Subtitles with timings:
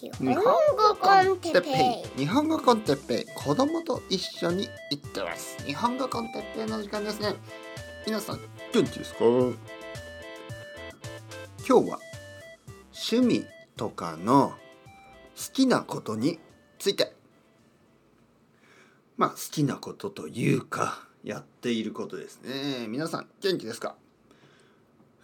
[0.00, 0.42] 日本語
[0.94, 1.70] コンテッペ
[2.16, 5.60] イ日本語コンテッペイ子供と一緒に行ってます。
[5.66, 7.34] 日本語コンテッペイの時間ですね。
[8.06, 8.40] 皆さん
[8.72, 9.56] 元気ですか今
[11.66, 11.98] 日は
[13.10, 13.44] 趣味
[13.76, 14.56] とかの好
[15.52, 16.38] きなことに
[16.78, 17.12] ついて。
[19.16, 22.86] まあ好きなことというかやっていることですね。
[22.86, 23.96] 皆さん元気ですか？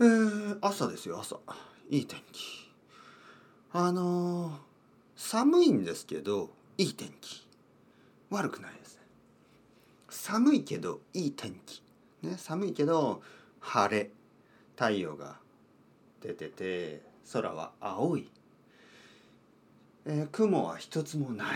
[0.00, 1.38] えー、朝ですよ朝。
[1.91, 2.63] いい天気。
[3.77, 4.52] あのー
[5.16, 7.45] 寒いんですけどいい天気。
[8.30, 9.02] 悪くないですね。
[10.09, 11.83] 寒いけどいい天気。
[12.23, 13.20] ね寒いけど
[13.59, 14.10] 晴れ。
[14.77, 15.37] 太陽が
[16.20, 17.02] 出てて
[17.33, 18.30] 空は青い、
[20.06, 21.48] えー雲は一つもない、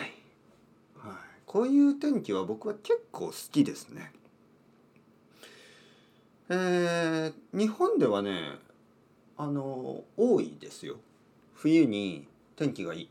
[0.97, 1.13] はい、
[1.47, 4.13] こういう天気は僕は結構好きですね。
[6.49, 8.59] えー日本ではね
[9.37, 10.97] あの多いですよ。
[11.61, 12.27] 冬に
[12.57, 13.11] 天気がいい。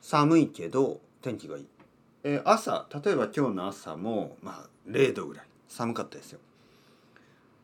[0.00, 1.66] 寒いけど天気がいい、
[2.24, 5.44] えー朝例えば今日の朝もまあ0度ぐらい。
[5.68, 6.40] 寒かったですよ。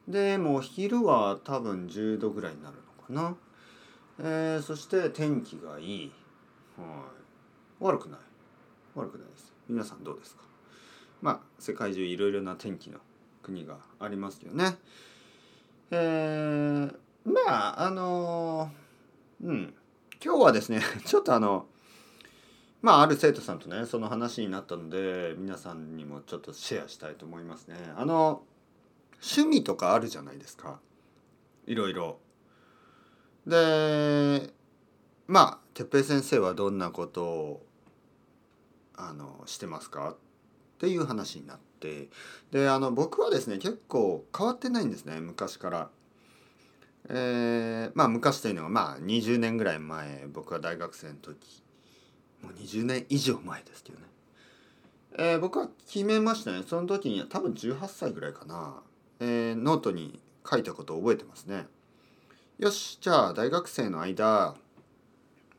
[0.06, 2.76] でもう昼は多分10度ぐらいになる
[3.08, 3.36] のかな、
[4.20, 6.12] えーそして天気がいい、
[6.76, 8.20] はい、悪くない。
[8.94, 9.52] 悪くないです。
[9.68, 10.42] 皆さんどうですか？
[11.22, 12.98] まあ世界中いろいろな天気の
[13.42, 14.76] 国がありますけどね。
[15.90, 18.70] えーまああの
[19.42, 19.74] うん。
[20.24, 21.66] 今日はですね ちょっとあの
[22.82, 27.76] まあある生徒さんとねその話になったので皆さんにもちょっとシェアしたいと思いますね。
[27.96, 28.44] あの
[29.14, 30.80] 趣味とかあるじゃないですか
[31.66, 32.18] いろいろ。
[33.46, 34.52] で
[35.26, 37.66] まあ哲平先生はどんなことを
[38.94, 40.12] あのしてますか？
[40.12, 40.16] っ
[40.78, 42.10] ていう話になって
[42.50, 45.90] であの僕はですね結構変わってないんですね昔から。
[47.08, 51.62] えーまあ昔というのはまあ20年ぐらい前僕は大学生の時。
[52.42, 54.04] もう20年以上前ですけどね、
[55.18, 56.62] えー僕は決めましたね。
[56.66, 58.82] その時に多分18歳ぐらいかな、
[59.20, 61.66] えーノートに書いたことを覚えてますね。
[62.58, 64.54] よしじゃあ大学生の間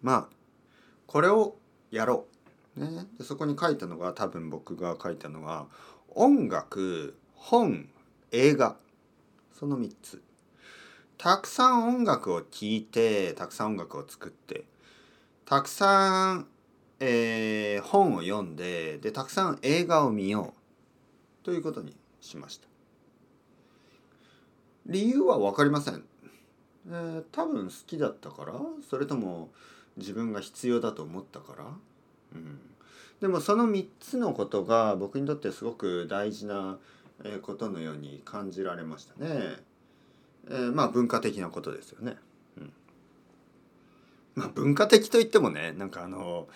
[0.01, 0.27] まあ
[1.07, 1.55] これを
[1.91, 2.25] やろ
[2.75, 5.65] う、ね、でそこに書いたのが多分僕が書いたのが
[6.09, 7.87] 音楽本
[8.31, 8.75] 映画。
[9.53, 10.21] その3つ。
[11.17, 14.65] たくさん音楽を聴いてたくさん音楽を作って
[15.45, 16.47] たくさん、
[16.99, 20.53] えー本を読んででたくさん映画を見よ
[21.41, 22.67] うということにしました。
[24.85, 26.03] 理由は分かりません、
[26.87, 28.53] えー多分好きだったから
[28.87, 29.49] それとも
[29.97, 31.65] 自分が必要だと思ったから、
[32.33, 32.59] うん、
[33.21, 36.77] でもその3つのことが僕にとってすごく大事な
[37.41, 39.57] ことのように感じられましたね。
[40.49, 42.15] えーまあ文化的なことですよね。
[42.57, 42.73] うん、
[44.35, 46.47] まあ文化的といってもねなんかあの、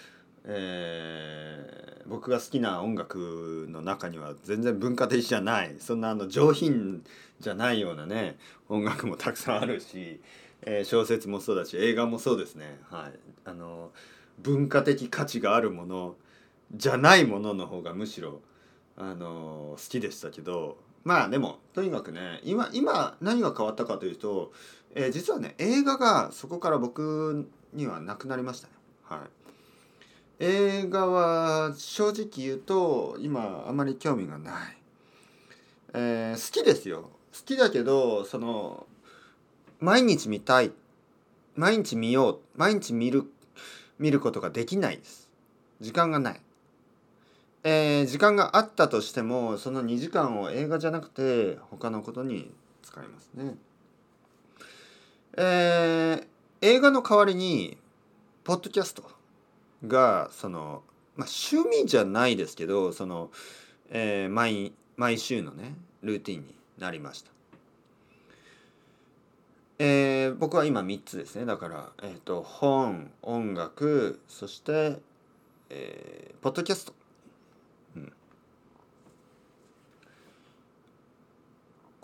[0.46, 7.04] えー僕が好きな音楽の中には全然文化的じゃないそんなあの上品
[7.40, 8.38] じゃないようなね
[8.68, 10.20] 音楽もたくさんあるし、
[10.64, 12.80] えー小説もそうだし映画もそうですね。
[12.90, 13.92] はい、あの
[14.40, 16.16] 文化的価値があるもの
[16.76, 18.42] じゃないものの方がむしろ
[18.98, 24.52] あの好きでしたけどまあでもとにかくね今今何が変わったかというと、
[24.94, 28.74] えー実はね映画がそこから僕にはなくなりましたね。
[29.04, 29.20] はい、
[30.40, 34.78] 映画は正直言うと今あまり興味がない。
[35.94, 37.10] えー好きですよ。
[37.34, 38.86] 好きだけどその
[39.80, 40.72] 毎日見たい。
[41.56, 42.40] 毎日見よう。
[42.56, 43.24] 毎日見る
[44.00, 45.30] 見ることができないです。
[45.80, 46.42] 時間がない。
[47.64, 52.52] えー時間があったとしてもその2時間を映画じゃなくて他のことに
[52.82, 53.56] 使いますね。
[55.38, 56.28] えー
[56.64, 57.78] 映画の代わりに
[58.44, 59.04] ポッドキャスト
[59.88, 60.84] がその、
[61.16, 63.32] まあ、趣味じゃないですけどその、
[63.90, 67.32] えー毎毎週のねルーティンになりました。
[69.80, 75.00] えー僕は今3つですねだから、えー、と本音楽そして、
[75.70, 76.94] えーポッドキャスト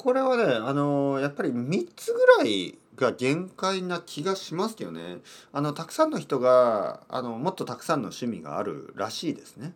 [0.07, 5.17] これはねあのやっぱり3つぐらいが限界な気がしますけどね。
[5.51, 9.73] あのたくさんの人があのもっとたくさんの趣味があるらしいですね。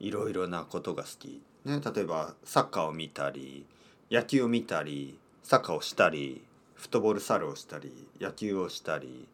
[0.00, 3.66] いろいろなことが好き、ね、例えばサッカーを見たり
[4.10, 6.40] 野球を見たりサッカーをしたり
[6.74, 9.28] フットボールサルをしたり野球をしたり、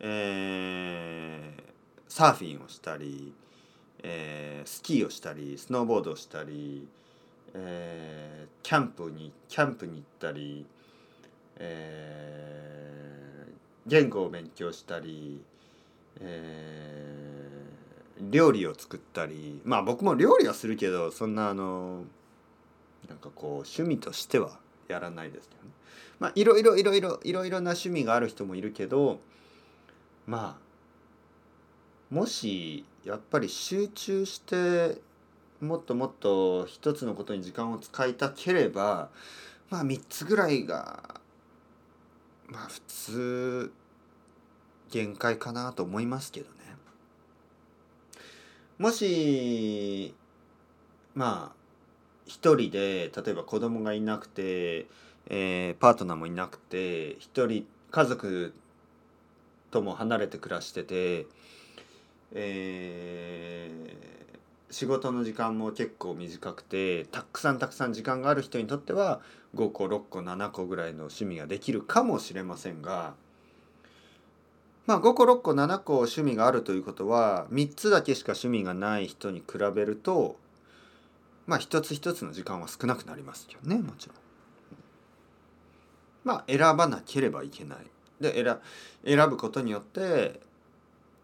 [0.00, 1.62] えー
[2.12, 3.32] サーフィンをしたり、
[4.02, 6.86] えースキーをしたりスノーボードをしたり
[7.54, 10.66] えーキャンプにキャンプに行ったり、
[11.56, 13.50] えー
[13.86, 15.40] 言語を勉強したり、
[16.20, 22.04] えー料理を作ったりまあ僕も料理はするけどそんなあの
[23.08, 24.58] なんかこう趣味としては
[24.88, 25.70] やらないですけどね。
[26.18, 29.20] まあいろいろいろいろいろいろな趣味がある人もいるけど
[30.26, 35.00] まあもしやっぱり集中して
[35.60, 39.10] もっともっと一つのことに時間を使いたければ
[39.68, 41.20] まあ3つぐらいが
[42.48, 43.72] まあ普通
[44.90, 46.54] 限界かなと思いますけどね。
[48.78, 50.14] もし
[51.14, 51.56] まあ
[52.26, 54.86] 一人で例えば子供がいなくて、
[55.26, 58.54] えーパートナーもいなくて一人家族
[59.70, 61.26] とも離れて暮らしてて、
[62.32, 64.19] えー
[64.70, 69.20] 仕事の時間も結構短くてたくさんたくさん時間がある人にとっては
[69.56, 73.14] 5個6個7個ぐらいの趣味ができるかもしれませんが
[74.86, 80.36] まあ5個6個7個趣味があるということは3つだけしか趣味がない人に比べると
[81.46, 84.16] まあ一つ一つの時間は少なくなりますよねもちろん。
[86.22, 87.78] まあ選ばなければいけない。
[88.20, 88.58] で選
[89.04, 90.40] 選ぶことによって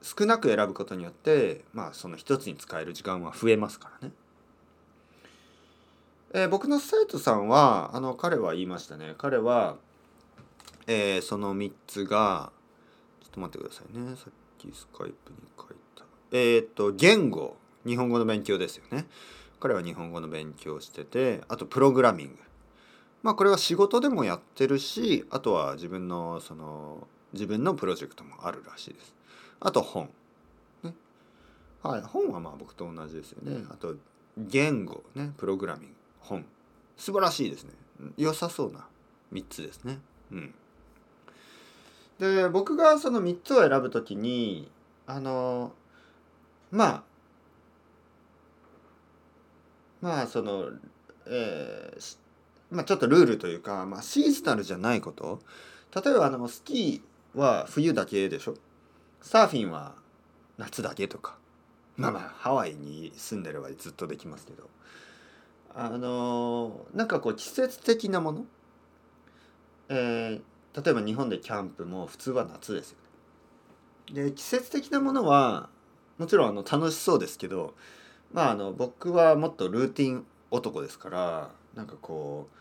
[0.07, 4.15] 少なく選ぶことによってまあその一つに使える時間は増えますからね。
[6.33, 9.15] えー僕の生徒さんはあの彼は言いましたね。
[9.19, 9.77] 彼は、
[10.87, 12.53] えーその3つが
[13.21, 14.15] ちょっと待ってくださいね。
[14.15, 16.05] さっきスカイプに書いた。
[16.31, 17.57] えっ、と言語。
[17.85, 19.07] 日本語の勉強ですよね。
[19.59, 22.37] 彼は日本語の勉強しててあとプログラミング。
[23.25, 29.16] まあこれは仕事でもやってるしあとは自分のその自分のプロジェクトもあるらしいです。
[29.61, 30.11] あと本。
[30.83, 30.95] ね。
[31.83, 32.03] はい。
[32.03, 33.65] 本はまあ僕と同じですよね。
[33.71, 33.95] あと
[34.37, 35.33] 言語ね。
[35.37, 35.95] プログラミング。
[36.21, 36.45] 本。
[36.97, 37.71] 素晴らしいですね。
[38.01, 38.15] うん。
[38.17, 38.87] 良さそうな
[39.33, 39.99] 3つですね。
[40.33, 40.55] うん。
[42.19, 44.71] で僕がその3つを選ぶときに
[45.07, 45.73] あの
[46.71, 47.03] まあ
[50.01, 50.71] まあその
[51.27, 52.19] えーし
[52.71, 55.41] まあちょっとルールというか、まあ、シーズナルじゃないこと。
[55.95, 58.55] 例えばあのスキーは冬だけでしょ
[59.27, 59.97] サーフィンは
[60.57, 61.37] 夏だけとか。
[61.97, 64.71] まあまあハワイに住んでればずっとできますけど。
[65.75, 68.45] あのなんかこう季節的なもの、
[69.89, 70.41] えー
[70.81, 72.99] 例えば日本でキャンプも普通は夏ですよ
[74.13, 74.25] ね。
[74.25, 75.71] で季節的なものは
[76.19, 77.75] もちろんあの楽しそうですけど
[78.33, 82.59] まああの僕はもっとルーティン男ですからなんかこう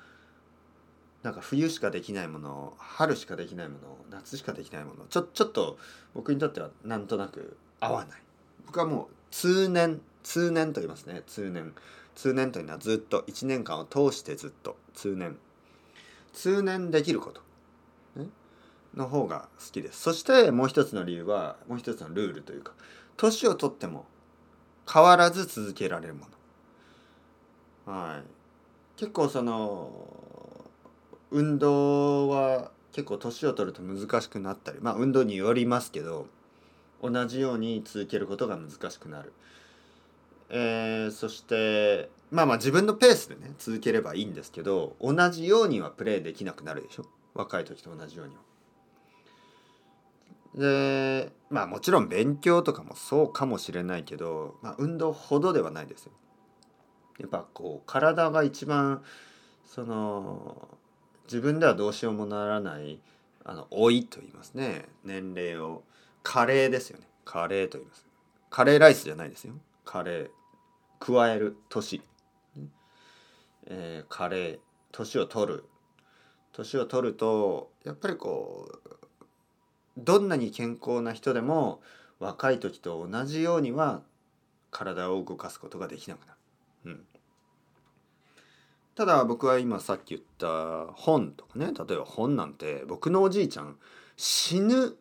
[1.25, 5.79] なんか冬しかできないもの春しかできないもの夏しかできないものちょちょっと
[6.13, 8.21] 僕にとってはなんとなく合わない。
[8.67, 11.23] 僕はもう通年通年と言いますね。
[11.25, 11.73] 通年。
[12.13, 15.35] 通年というのはずっと1年間を通してずっと通年。
[16.31, 17.41] 通年できること、
[18.93, 20.01] の方が好きです。
[20.01, 22.73] そしてもう一つの理由はもう一つのルールというか
[23.17, 24.05] 年をとっても
[24.91, 26.27] 変わらず続けられるも
[27.87, 27.93] の。
[27.93, 28.23] はい。
[28.99, 30.34] 結構その
[31.31, 36.27] 運動は結構年を取ると難しくなったりまあ運動によりますけど
[37.01, 39.33] 同じように続けることが難しくなる、
[40.49, 47.05] えーそしてまあまあ自分のペースでね続ければいいんですけど同じようにはプレーできなくなるでしょ？
[47.33, 48.41] 若い時と同じようには。
[50.55, 56.13] でまあもちろん勉強とかもそうかもしれないけど、まあ、運動ほどではないですよ。
[57.19, 59.03] やっぱこう体が一番
[59.65, 60.67] その
[61.25, 62.99] 自分ではどうしようもならない
[63.43, 64.85] あの老いと言いますね。
[65.03, 65.83] 年齢を。
[66.25, 67.07] 加齢ですよね。
[67.23, 68.05] 加齢と言います。
[68.49, 69.53] カレーライスじゃないですよ。
[69.85, 70.29] 加齢
[70.99, 72.01] 加える年、
[73.67, 74.59] えー、加齢
[74.91, 75.65] 年を取る。
[76.51, 78.97] 年を取るとやっぱりこう
[79.97, 81.81] どんなに健康な人でも
[82.19, 84.01] 若い時と同じようには
[84.71, 86.39] 体を動かすことができなくなる。
[86.85, 87.05] うん、
[88.95, 93.77] ただ僕は今さっき言った本とかね例えば本なんて僕のおじいちゃん
[94.15, 94.97] 死ぬ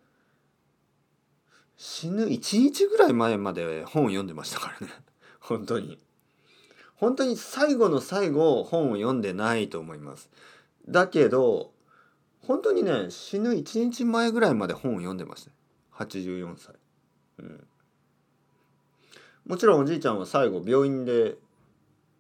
[1.77, 4.93] 死ぬ1日ぐらい前まで本を読んでましたからね。
[5.41, 5.99] 本当に。
[6.95, 10.31] 本当に最後の最後本を読んでないと思います。
[10.89, 11.73] だけど
[12.41, 15.51] 本当にね死ぬ1日前ぐらいまで本を読んでました。
[16.05, 16.75] 84歳、
[17.39, 17.67] うん、
[19.47, 21.37] もちろんおじいちゃんは最後病院で、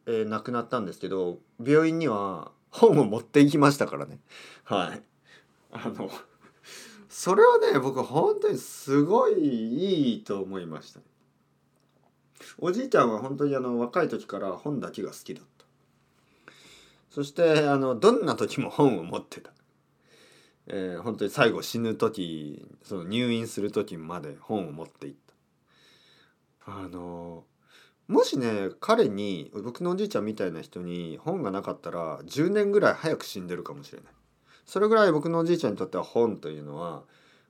[0.06, 4.18] えー亡くなったんですけど病院には本を持っていきましたからね。
[4.64, 5.02] はい。
[5.72, 6.10] あの
[7.08, 11.00] それはね僕本当にすごいいいと思いました。
[12.58, 15.64] おじいちゃんは本当にあの若い時から本だけが好きだった。
[17.10, 19.52] そしてあのどんな時も本を持ってた。
[20.66, 25.14] えー本当に最後死ぬ時その入院する時まで本を持っていっ
[26.66, 26.72] た。
[26.72, 27.44] あの
[28.08, 34.12] もしね彼に僕のおじいちゃんみたいな人に本がなかったら10年ぐらい早く死んでるかもしれない。
[34.66, 37.04] それぐらい僕のおじいちゃんにとっては本というのは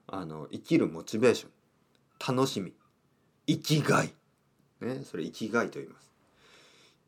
[0.07, 2.37] あの生きるモチベーション。
[2.37, 2.73] 楽しみ。
[3.47, 4.15] 生きがい。
[4.81, 6.13] ねそれ生きがいと言います。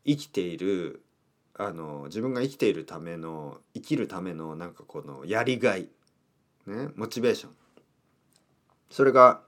[0.05, 1.01] 生きている
[1.55, 5.87] あの自分が生きているための生きるためのなんかこのやりがい。
[6.65, 7.51] ねモチベーション。
[8.89, 9.41] それが、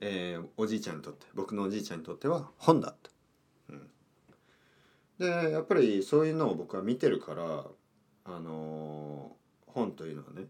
[0.00, 3.10] えーおじいちゃんにとって僕のおじいちゃんにとっては本だった、
[5.18, 7.64] でやっぱりそういうのを僕は見てるから
[8.24, 9.32] あの
[9.66, 10.46] 本というのはね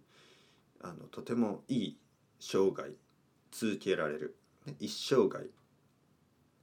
[0.82, 1.98] あのとてもいい
[2.40, 2.90] 生涯
[3.52, 5.44] 続けられる、ね、一生涯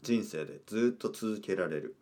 [0.03, 1.95] 人生でずっと続けられる、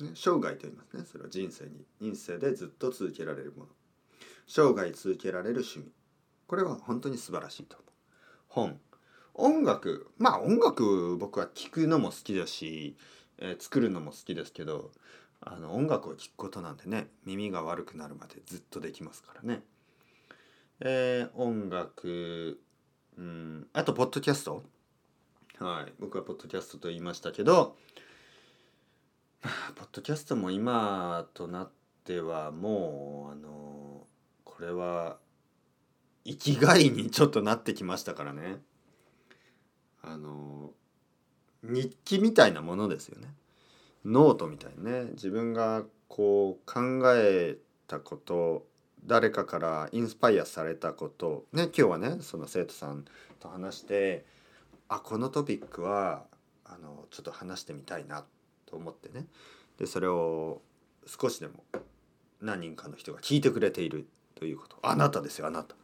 [0.00, 1.04] ね、生涯と言いますね。
[1.04, 3.68] それは人生に人生でずっと続けられるもの。
[4.46, 5.86] 生涯続けられる趣味。
[6.46, 7.90] これは本当に素晴らしいと思う。
[8.48, 8.80] 本。
[9.34, 10.10] 音楽。
[10.16, 12.96] まあ音楽僕は聴くのも好きだし、
[13.44, 14.92] えー作るのも好きですけど
[15.40, 19.62] あの音楽を聴くことなんてね耳が悪くなるまでずっとできますからね。
[20.80, 22.60] えー音楽
[23.18, 24.64] うんあとポッドキャスト
[25.58, 27.76] はい僕はポッドキャストと言いましたけど
[29.74, 31.70] ポッドキャストも今となっ
[32.04, 34.06] てはもうあの
[34.44, 35.18] これは
[36.24, 38.62] 生きがいにちょっとなってきましたからね
[40.02, 40.72] あの
[41.62, 43.28] 日記みたいなものですよね。
[44.04, 45.10] ノートみたいね。
[45.12, 48.66] 自分がこう考えたこと
[49.06, 51.44] 誰かからインスパイアされたこと。
[51.52, 53.04] ね今日はねその生徒さん
[53.40, 54.24] と話して
[54.88, 56.24] あこのトピックは
[56.64, 58.24] あのちょっと話してみたいな
[58.66, 59.26] と思ってね。
[59.78, 60.60] でそれを
[61.06, 61.64] 少しでも
[62.40, 64.76] 何人かの人が聞いてくれているということ。
[64.82, 65.76] あなたですよあなた、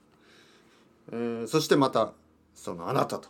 [1.13, 2.13] えーそしてまた
[2.55, 3.29] そのあなたと、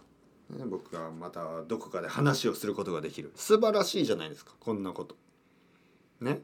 [0.50, 3.32] ね、僕がまたどこかで話をすることができる。
[3.36, 5.16] 素晴らしいじゃないですかこんなこと。
[6.20, 6.40] ね。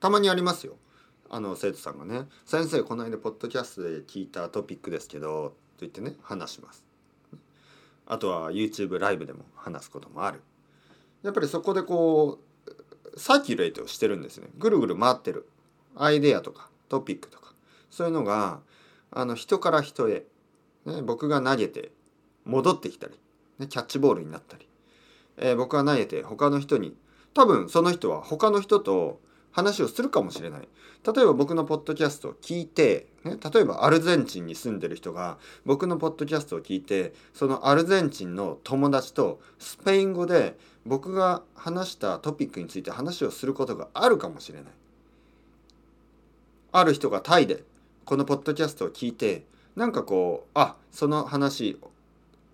[0.00, 0.76] たまにありますよ。
[1.30, 6.84] あの生徒さんがね「先生この間ポッドキャストで聞いたトピックですけど」と言ってね話します。
[8.06, 10.42] あとは YouTube ライブでも話すこともある。
[11.22, 14.48] やっぱりそこでこうサーキュレートしてるんですね。
[14.58, 15.48] ぐるぐる回ってる。
[15.96, 17.54] アイデアとかトピックとか。
[17.90, 18.60] そういうのが
[19.10, 20.26] あの人から人へ、
[20.84, 21.92] ね、僕が投げて
[22.44, 23.14] 戻ってきたり、
[23.58, 24.68] ね、キャッチボールになったり、
[25.36, 26.96] えー僕が投げて他の人に。
[27.34, 29.20] 多分その人は他の人と
[29.50, 30.68] 話をするかもしれない。
[31.04, 40.56] 例えば僕のポッドキャストを聞いて、ね、例えばアルゼンチンに住んでる人が僕のポッドキャストを聞いてそのアルゼンチンの友達とスペイン語で
[40.86, 44.72] 僕が話したトピックについて話をすることがあるかもしれない。
[46.72, 47.62] ある人がタイで
[48.04, 49.44] このポッドキャストを聞いて
[49.76, 51.78] なんかこうあその話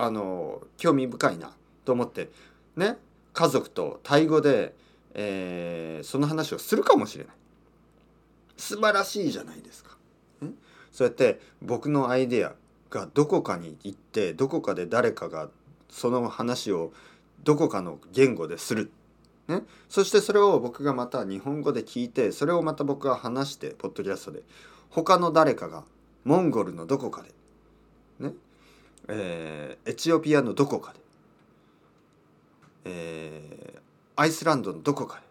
[0.00, 1.52] あの興味深いな
[1.85, 2.30] と思って
[2.76, 2.97] ね
[3.35, 4.75] 家族とタイ語で、
[5.14, 7.35] えーその話をするかもしれない。
[8.57, 9.97] 素晴らしいじゃないですか。
[10.40, 10.50] ね
[10.90, 12.54] そうやって僕のアイデア
[12.88, 15.50] がどこかに行ってどこかで誰かが
[15.90, 16.92] その話を
[17.45, 18.90] どこかの言語でする。
[19.49, 24.42] ね、そしてそれを僕がまた日本語で聞いてそれをまた僕が話してポッドキャストで。
[24.90, 25.85] 他の誰かが
[26.25, 27.30] モンゴルのどこかで、
[28.28, 28.35] ね？
[29.12, 31.00] えーエチオピアのどこかで、
[32.85, 33.81] えー
[34.17, 35.23] アイスランドのどこか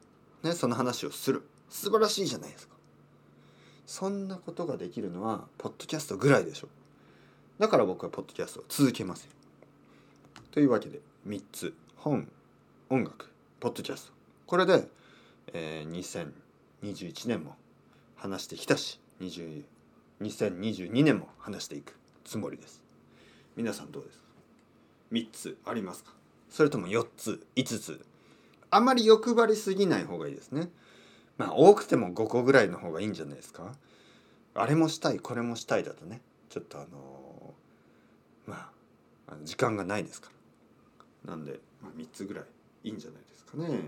[0.41, 1.43] で、ね、その話をする。
[1.69, 2.75] 素晴らしいじゃないですか。
[3.85, 6.69] そんなことができるのはポッドキャストぐらいでしょ。
[7.59, 9.31] だから僕はポッドキャストを続けますよ。
[10.51, 11.73] というわけで3つ。
[11.97, 12.27] 本
[12.89, 14.13] 音楽ポッドキャスト。
[14.47, 14.87] これで、
[15.53, 16.41] えー
[16.81, 17.55] 2021年も
[18.15, 19.63] 話してきたし20
[20.21, 22.88] 2022年も話していくつもりです。
[23.59, 24.17] 皆さんどうです？
[24.19, 24.23] か
[25.11, 26.13] 3つありますか？
[26.49, 28.05] それとも4つ？5つ？
[28.71, 30.69] あまり欲張りすぎない方がいいですね。
[31.37, 33.73] まあ多くても5個ぐらいの方がいいんじゃないですか？
[34.55, 36.21] あれもしたいこれもしたいだとね。
[36.47, 38.71] ちょっとあのーま
[39.27, 40.29] あ時間がないですか
[41.25, 41.31] ら。
[41.31, 42.45] なんで、まあ、3つぐらい
[42.85, 43.81] いいんじゃないですかね。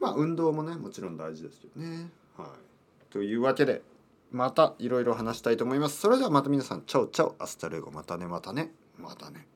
[0.00, 2.08] まあ運動もねもちろん大事ですよね。
[2.38, 3.12] はい。
[3.12, 3.82] というわけで
[4.30, 5.98] またいろいろ話したいと思います。
[5.98, 7.36] それではまた皆さんチャオチャオ。
[7.38, 7.90] Hasta luego。
[7.90, 8.72] またねまたね。
[8.98, 9.46] またね。